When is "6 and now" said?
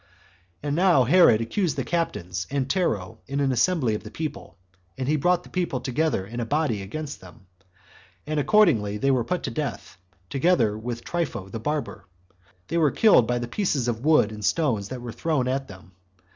0.61-1.03